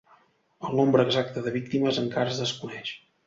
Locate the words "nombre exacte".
0.79-1.43